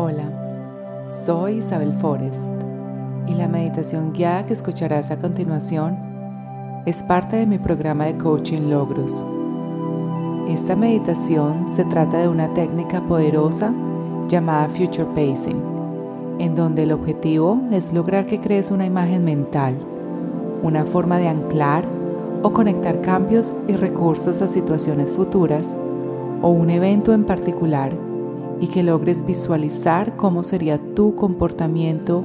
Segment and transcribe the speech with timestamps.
[0.00, 0.30] Hola,
[1.08, 2.52] soy Isabel Forrest
[3.26, 5.98] y la meditación guiada que escucharás a continuación
[6.86, 9.26] es parte de mi programa de coaching Logros.
[10.48, 13.74] Esta meditación se trata de una técnica poderosa
[14.28, 15.60] llamada Future Pacing,
[16.38, 19.76] en donde el objetivo es lograr que crees una imagen mental,
[20.62, 21.84] una forma de anclar
[22.44, 25.76] o conectar cambios y recursos a situaciones futuras
[26.40, 28.07] o un evento en particular
[28.60, 32.24] y que logres visualizar cómo sería tu comportamiento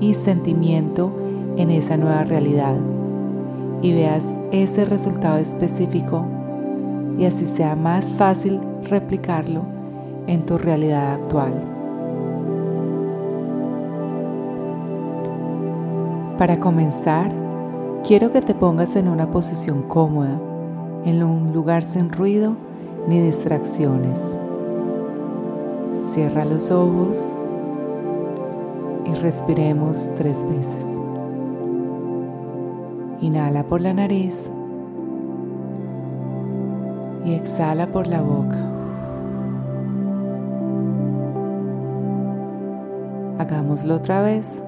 [0.00, 1.12] y sentimiento
[1.56, 2.76] en esa nueva realidad
[3.82, 6.24] y veas ese resultado específico
[7.18, 9.62] y así sea más fácil replicarlo
[10.26, 11.52] en tu realidad actual.
[16.38, 17.32] Para comenzar,
[18.06, 20.38] quiero que te pongas en una posición cómoda,
[21.04, 22.54] en un lugar sin ruido
[23.08, 24.38] ni distracciones.
[26.06, 27.34] Cierra los ojos
[29.04, 30.84] y respiremos tres veces.
[33.20, 34.50] Inhala por la nariz
[37.24, 38.58] y exhala por la boca.
[43.38, 44.62] Hagámoslo otra vez.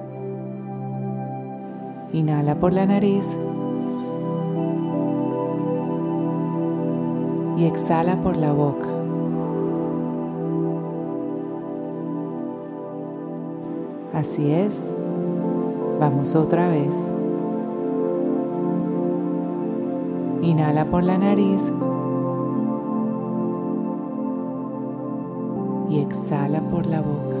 [2.13, 3.37] Inhala por la nariz
[7.57, 9.00] y exhala por la boca.
[14.13, 14.93] Así es.
[15.99, 16.95] Vamos otra vez.
[20.41, 21.71] Inhala por la nariz
[25.89, 27.37] y exhala por la boca.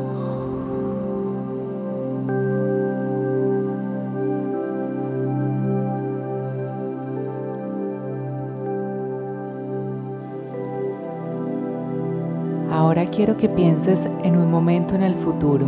[12.71, 15.65] Ahora quiero que pienses en un momento en el futuro,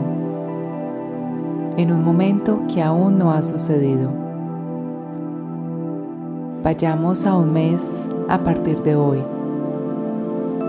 [1.77, 4.09] en un momento que aún no ha sucedido.
[6.63, 9.21] Vayamos a un mes a partir de hoy,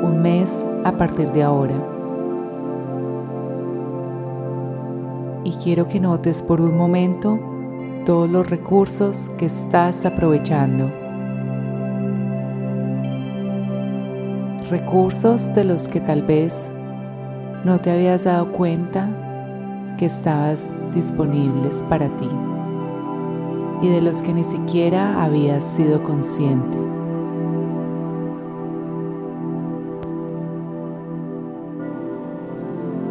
[0.02, 1.74] un mes a partir de ahora.
[5.44, 7.38] Y quiero que notes por un momento
[8.06, 10.90] todos los recursos que estás aprovechando.
[14.70, 16.68] recursos de los que tal vez
[17.64, 19.08] no te habías dado cuenta
[19.96, 22.28] que estabas disponibles para ti
[23.82, 26.78] y de los que ni siquiera habías sido consciente.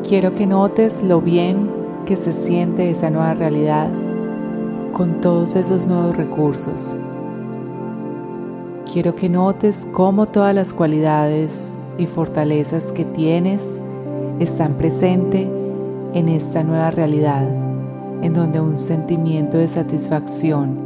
[0.08, 1.70] Quiero que notes lo bien
[2.06, 3.90] que se siente esa nueva realidad
[4.92, 6.96] con todos esos nuevos recursos
[8.94, 13.82] quiero que notes cómo todas las cualidades y fortalezas que tienes
[14.40, 15.48] están presentes
[16.14, 17.48] en esta nueva realidad,
[18.22, 20.78] en donde un sentimiento de satisfacción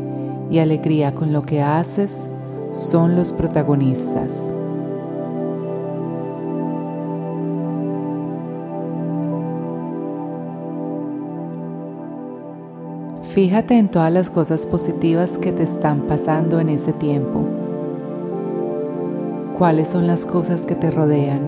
[0.50, 2.28] y alegría con lo que haces
[2.72, 4.54] son los protagonistas.
[13.38, 17.42] Fíjate en todas las cosas positivas que te están pasando en ese tiempo.
[19.58, 21.42] Cuáles son las cosas que te rodean,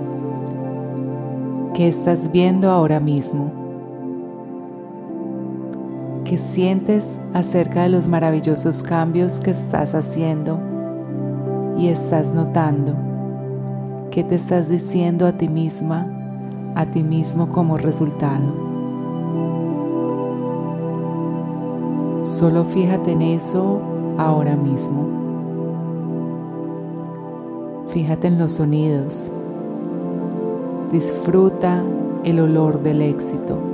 [1.73, 3.59] qué estás viendo ahora mismo,
[6.29, 10.59] qué sientes acerca de los maravillosos cambios que estás haciendo
[11.75, 12.94] y estás notando,
[14.12, 16.06] qué te estás diciendo a ti misma,
[16.75, 18.45] a ti mismo como resultado.
[22.23, 23.79] Solo fíjate en eso
[24.19, 25.07] ahora mismo.
[27.88, 29.31] Fíjate en los sonidos.
[30.91, 31.81] Disfruta
[32.23, 33.69] el olor del éxito.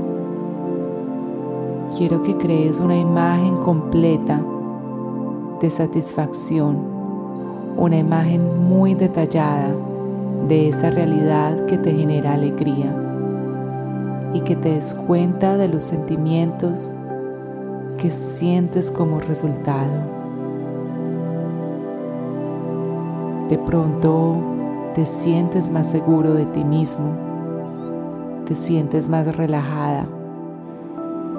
[1.98, 4.44] Quiero que crees una imagen completa
[5.62, 6.78] de satisfacción,
[7.78, 9.74] una imagen muy detallada
[10.50, 12.94] de esa realidad que te genera alegría
[14.34, 16.94] y que te des cuenta de los sentimientos
[17.98, 19.94] que sientes como resultado.
[23.48, 24.36] De pronto
[24.96, 27.08] te sientes más seguro de ti mismo,
[28.46, 30.06] te sientes más relajada,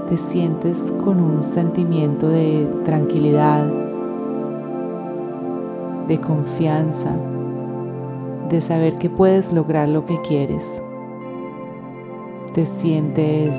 [0.09, 3.67] te sientes con un sentimiento de tranquilidad,
[6.09, 7.11] de confianza,
[8.49, 10.65] de saber que puedes lograr lo que quieres.
[12.55, 13.53] Te sientes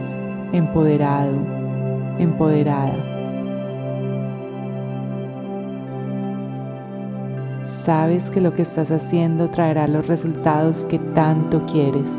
[0.54, 1.36] empoderado,
[2.18, 3.18] empoderada.
[7.88, 12.10] sabes que lo que estás haciendo traerá los resultados que tanto quieres.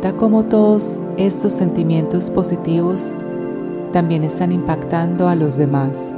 [0.00, 3.14] Nota cómo todos estos sentimientos positivos
[3.92, 6.14] también están impactando a los demás.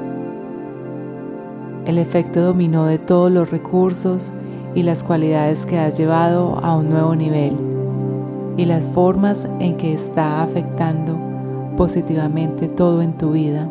[1.85, 4.33] El efecto dominó de todos los recursos
[4.77, 7.57] y las cualidades que has llevado a un nuevo nivel
[8.57, 11.19] y las formas en que está afectando
[11.77, 13.69] positivamente todo en tu vida.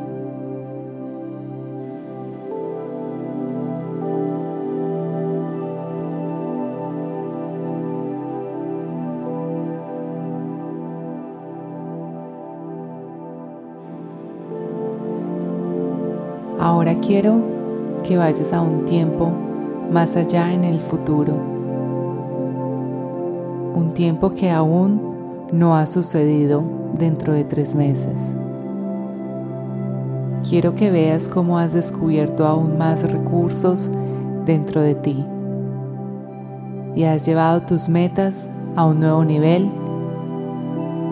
[17.11, 17.41] Quiero
[18.05, 19.29] que vayas a un tiempo
[19.91, 21.33] más allá en el futuro.
[23.75, 26.63] Un tiempo que aún no ha sucedido
[26.97, 28.17] dentro de tres meses.
[30.47, 33.91] Quiero que veas cómo has descubierto aún más recursos
[34.45, 35.25] dentro de ti
[36.95, 38.47] y has llevado tus metas
[38.77, 39.69] a un nuevo nivel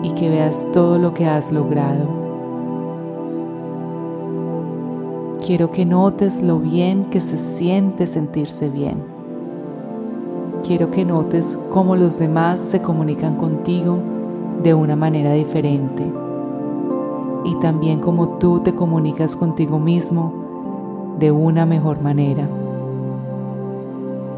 [0.02, 2.19] y que veas todo lo que has logrado.
[5.44, 9.02] Quiero que notes lo bien que se siente sentirse bien.
[10.62, 13.98] Quiero que notes cómo los demás se comunican contigo
[14.62, 16.04] de una manera diferente.
[17.46, 22.46] Y también cómo tú te comunicas contigo mismo de una mejor manera.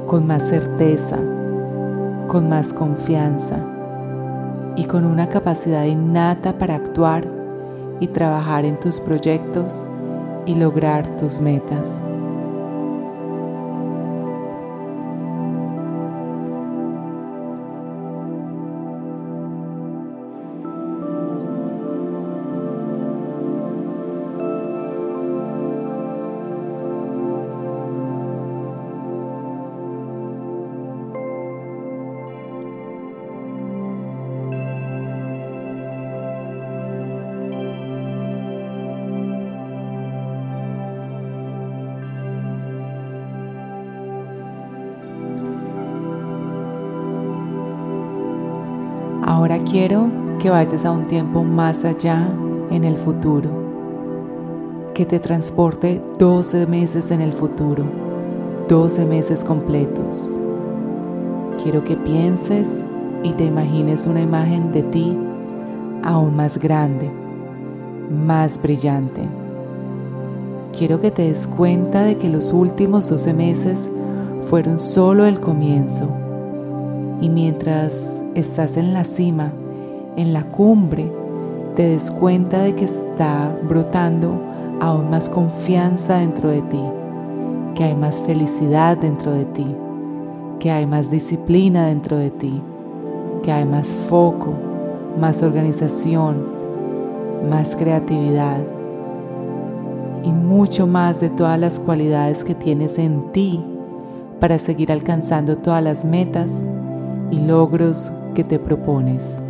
[0.06, 1.18] Con más certeza,
[2.28, 3.58] con más confianza
[4.76, 7.26] y con una capacidad innata para actuar
[7.98, 9.84] y trabajar en tus proyectos
[10.46, 12.02] y lograr tus metas.
[49.62, 52.28] Quiero que vayas a un tiempo más allá
[52.70, 53.50] en el futuro,
[54.94, 57.84] que te transporte 12 meses en el futuro,
[58.68, 60.22] 12 meses completos.
[61.62, 62.82] Quiero que pienses
[63.22, 65.16] y te imagines una imagen de ti
[66.02, 67.10] aún más grande,
[68.10, 69.22] más brillante.
[70.76, 73.90] Quiero que te des cuenta de que los últimos 12 meses
[74.48, 76.21] fueron solo el comienzo
[77.22, 79.52] y mientras estás en la cima,
[80.16, 81.10] en la cumbre,
[81.76, 84.34] te des cuenta de que está brotando
[84.80, 86.82] aún más confianza dentro de ti,
[87.76, 89.66] que hay más felicidad dentro de ti,
[90.58, 92.60] que hay más disciplina dentro de ti,
[93.44, 94.52] que hay más foco,
[95.20, 96.44] más organización,
[97.48, 98.58] más creatividad
[100.24, 103.64] y mucho más de todas las cualidades que tienes en ti
[104.40, 106.64] para seguir alcanzando todas las metas
[107.32, 109.42] y logros que te propones.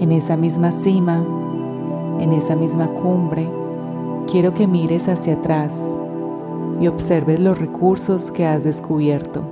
[0.00, 1.24] En esa misma cima,
[2.20, 3.48] en esa misma cumbre,
[4.30, 5.74] quiero que mires hacia atrás
[6.80, 9.42] y observes los recursos que has descubierto,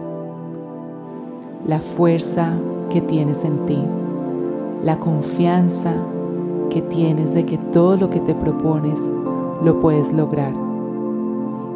[1.67, 2.53] la fuerza
[2.91, 3.83] que tienes en ti,
[4.85, 5.95] la confianza
[6.71, 9.01] que tienes de que todo lo que te propones
[9.63, 10.53] lo puedes lograr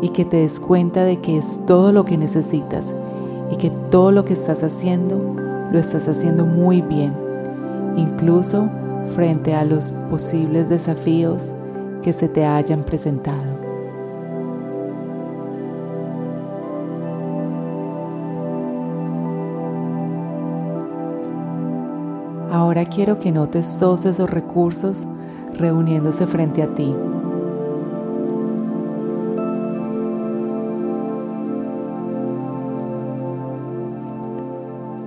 [0.02, 2.94] y que te des cuenta de que es todo lo que necesitas
[3.50, 5.18] y que todo lo que estás haciendo
[5.72, 7.14] lo estás haciendo muy bien,
[7.96, 8.68] incluso
[9.14, 11.52] frente a los posibles desafíos
[12.02, 13.60] que se te hayan presentado.
[22.50, 25.06] Ahora quiero que notes todos esos recursos
[25.56, 26.94] reuniéndose frente a ti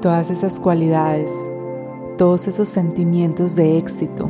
[0.03, 1.31] todas esas cualidades,
[2.17, 4.29] todos esos sentimientos de éxito,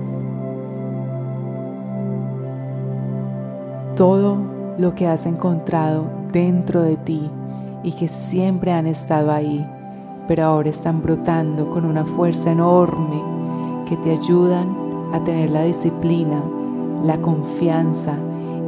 [3.96, 4.38] todo
[4.78, 7.28] lo que has encontrado dentro de ti
[7.84, 9.68] y que siempre han estado ahí,
[10.28, 13.20] pero ahora están brotando con una fuerza enorme
[13.90, 14.78] que te ayudan
[15.12, 16.40] a tener la disciplina,
[17.04, 18.16] la confianza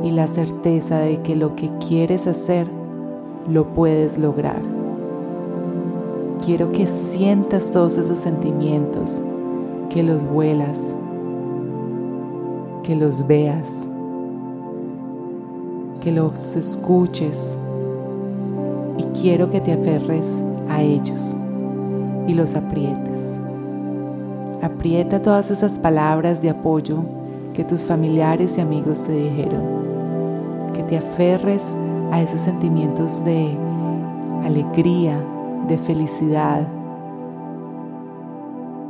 [0.03, 2.67] y la certeza de que lo que quieres hacer
[3.47, 4.74] lo puedes lograr
[6.45, 9.23] quiero que sientas todos esos sentimientos,
[9.89, 10.79] que los vuelas,
[12.83, 13.87] que los veas,
[16.01, 17.57] que los escuches
[18.99, 21.35] y quiero que te aferres a ellos
[22.27, 23.39] y los aprietes.
[24.61, 26.99] Aprieta todas esas palabras de apoyo
[27.55, 29.63] que tus familiares y amigos te dijeron.
[30.75, 31.63] Que te aferres
[32.11, 33.49] a esos sentimientos de
[34.43, 35.19] alegría,
[35.67, 36.67] de felicidad,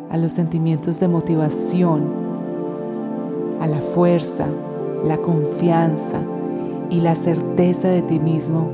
[0.10, 2.04] a los sentimientos de motivación,
[3.60, 4.46] a la fuerza,
[5.04, 6.20] la confianza
[6.90, 8.70] y la certeza de ti mismo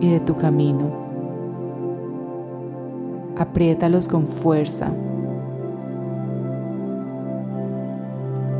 [0.00, 0.90] y de tu camino.
[3.36, 4.92] Apriétalos con fuerza.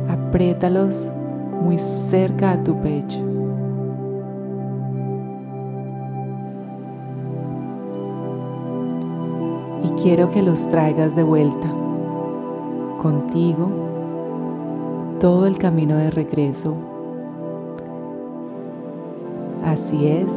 [0.09, 1.09] Apriétalos
[1.61, 3.34] muy cerca a tu pecho.
[10.05, 11.67] Quiero que los traigas de vuelta
[13.01, 13.71] contigo
[15.19, 16.75] todo el camino de regreso.
[19.63, 20.31] Así es,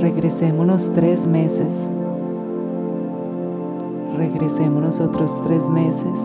[0.00, 1.90] regresémonos tres meses.
[4.16, 6.20] Regresémonos otros tres meses.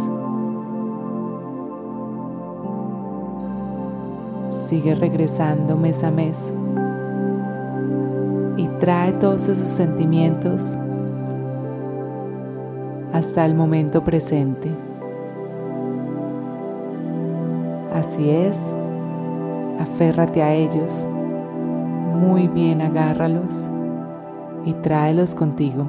[4.50, 6.54] Sigue regresando mes a mes
[8.56, 10.78] y trae todos esos sentimientos
[13.13, 14.70] hasta el momento presente.
[17.94, 18.58] Así es,
[19.80, 21.08] aférrate a ellos,
[22.16, 23.70] muy bien agárralos
[24.66, 25.88] y tráelos contigo.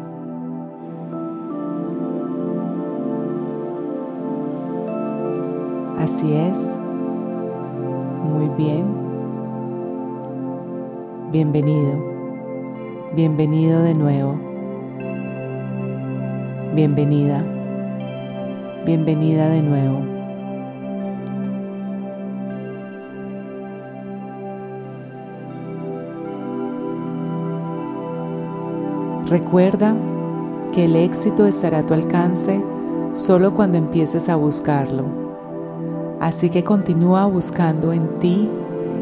[5.99, 6.57] Así es,
[8.25, 8.87] muy bien.
[11.31, 11.93] Bienvenido,
[13.15, 14.50] bienvenido de nuevo.
[16.73, 17.43] Bienvenida,
[18.87, 20.03] bienvenida de nuevo.
[29.27, 29.97] Recuerda
[30.73, 32.63] que el éxito estará a tu alcance
[33.15, 35.07] solo cuando empieces a buscarlo.
[36.21, 38.49] Así que continúa buscando en ti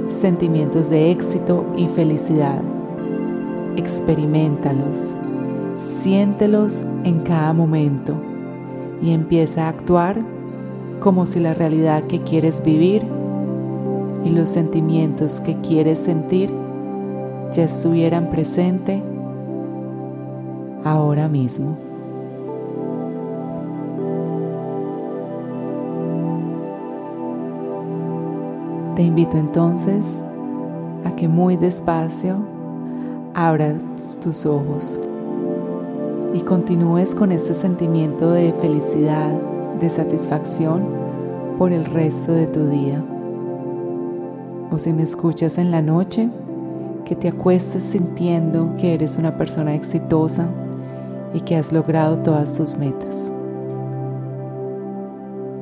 [0.09, 2.63] sentimientos de éxito y felicidad.
[3.77, 5.15] Experimentalos,
[5.79, 8.15] siéntelos en cada momento
[9.01, 10.17] y empieza a actuar
[11.01, 13.07] como si la realidad que quieres vivir
[14.25, 16.51] y los sentimientos que quieres sentir
[17.53, 19.01] ya estuvieran presentes
[20.85, 21.79] ahora mismo.
[28.97, 30.25] Te invito entonces
[31.05, 32.37] a que muy despacio
[33.35, 33.77] abras
[34.21, 35.01] tus ojos
[36.35, 39.33] y continúes con ese sentimiento de felicidad,
[39.81, 40.85] de satisfacción
[41.59, 43.03] por el resto de tu día.
[44.71, 46.29] O si me escuchas en la noche,
[47.05, 50.49] que te acuestes sintiendo que eres una persona exitosa,
[51.35, 53.33] y que has logrado todas tus metas.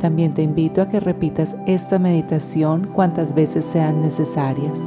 [0.01, 4.79] También te invito a que repitas esta meditación cuantas veces sean necesarias.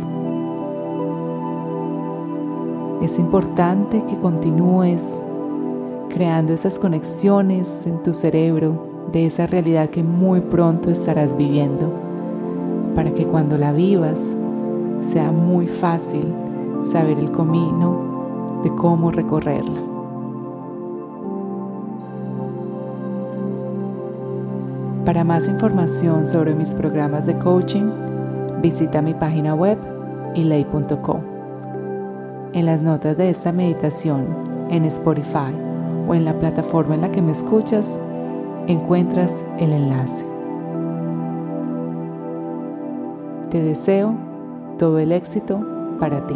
[3.02, 5.20] Es importante que continúes
[6.10, 11.94] creando esas conexiones en tu cerebro de esa realidad que muy pronto estarás viviendo,
[12.96, 14.36] para que cuando la vivas
[15.02, 16.34] sea muy fácil
[16.92, 19.82] saber el camino de cómo recorrerla.
[25.06, 27.90] Para más información sobre mis programas de coaching,
[28.62, 29.78] visita mi página web
[30.36, 31.22] ilay.com.
[32.54, 34.28] En las notas de esta meditación,
[34.70, 35.69] en Spotify
[36.10, 37.98] o en la plataforma en la que me escuchas,
[38.68, 40.26] encuentras el enlace.
[43.52, 44.16] Te deseo
[44.80, 45.64] todo el éxito
[46.00, 46.36] para ti.